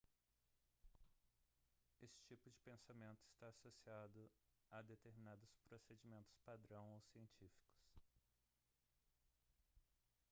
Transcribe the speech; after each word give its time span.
esse 2.01 2.19
tipo 2.27 2.49
de 2.49 2.57
pensamento 2.65 3.19
está 3.27 3.49
associado 3.49 4.31
a 4.71 4.81
determinados 4.81 5.47
procedimentos 5.69 6.33
padrão 6.43 6.91
ou 6.95 7.01
científicos 7.13 7.83